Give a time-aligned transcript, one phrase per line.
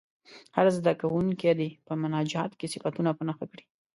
[0.55, 3.63] هر زده کوونکی دې په مناجات کې صفتونه په نښه کړي.